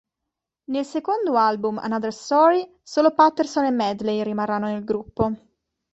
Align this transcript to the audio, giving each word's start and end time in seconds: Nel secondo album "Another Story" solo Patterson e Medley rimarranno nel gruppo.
Nel 0.71 0.83
secondo 0.83 1.37
album 1.37 1.77
"Another 1.77 2.11
Story" 2.11 2.67
solo 2.81 3.11
Patterson 3.13 3.65
e 3.65 3.69
Medley 3.69 4.23
rimarranno 4.23 4.65
nel 4.65 4.83
gruppo. 4.83 5.31